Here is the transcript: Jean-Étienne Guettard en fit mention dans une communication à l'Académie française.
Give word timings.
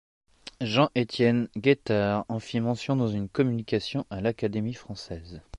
Jean-Étienne 0.61 1.47
Guettard 1.55 2.25
en 2.27 2.39
fit 2.39 2.59
mention 2.59 2.95
dans 2.95 3.07
une 3.07 3.29
communication 3.29 4.07
à 4.09 4.19
l'Académie 4.19 4.73
française. 4.73 5.43